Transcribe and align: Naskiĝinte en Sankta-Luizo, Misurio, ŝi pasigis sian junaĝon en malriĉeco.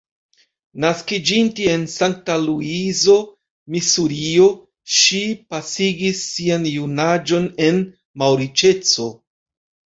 Naskiĝinte 0.85 1.67
en 1.73 1.83
Sankta-Luizo, 1.95 3.19
Misurio, 3.75 4.49
ŝi 4.97 5.23
pasigis 5.55 6.25
sian 6.33 6.69
junaĝon 6.73 7.49
en 7.71 7.81
malriĉeco. 8.25 9.11